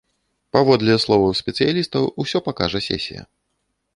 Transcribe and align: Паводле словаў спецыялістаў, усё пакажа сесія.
Паводле 0.55 0.95
словаў 1.03 1.35
спецыялістаў, 1.41 2.09
усё 2.25 2.37
пакажа 2.47 2.79
сесія. 2.89 3.23